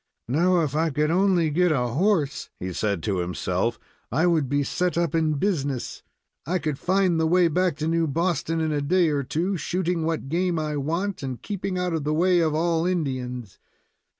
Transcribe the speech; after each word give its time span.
"Now, 0.27 0.61
if 0.61 0.75
I 0.75 0.89
could 0.89 1.11
only 1.11 1.51
get 1.51 1.71
a 1.71 1.89
horse," 1.89 2.49
he 2.59 2.73
said 2.73 3.03
to 3.03 3.19
himself, 3.19 3.77
"I 4.11 4.25
would 4.25 4.49
be 4.49 4.63
set 4.63 4.97
up 4.97 5.13
in 5.13 5.35
business. 5.35 6.01
I 6.43 6.57
could 6.57 6.79
find 6.79 7.19
the 7.19 7.27
way 7.27 7.47
back 7.47 7.77
to 7.77 7.87
New 7.87 8.07
Boston 8.07 8.59
in 8.61 8.71
a 8.71 8.81
day 8.81 9.09
or 9.09 9.21
two, 9.21 9.57
shooting 9.57 10.03
what 10.03 10.27
game 10.27 10.57
I 10.57 10.75
want, 10.77 11.21
and 11.21 11.39
keeping 11.39 11.77
out 11.77 11.93
of 11.93 12.03
the 12.03 12.15
way 12.15 12.39
of 12.39 12.55
all 12.55 12.87
Indians. 12.87 13.59